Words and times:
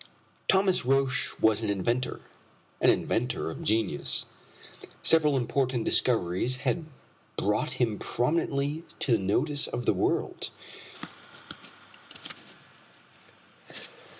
Thomas 0.47 0.83
Roch 0.83 1.39
was 1.39 1.61
an 1.61 1.69
inventor 1.69 2.21
an 2.81 2.89
inventor 2.89 3.51
of 3.51 3.61
genius. 3.61 4.25
Several 5.03 5.37
important 5.37 5.85
discoveries 5.85 6.55
had 6.65 6.85
brought 7.37 7.73
him 7.73 7.99
prominently 7.99 8.83
to 8.97 9.11
the 9.11 9.19
notice 9.19 9.67
of 9.67 9.85
the 9.85 9.93
world. 9.93 10.49